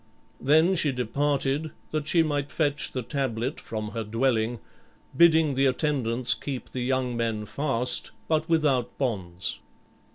[0.39, 4.57] Then she departed, that she might fetch the tablet from her dwelling,
[5.15, 9.59] bidding the attendants keep the young men fast, but without bonds.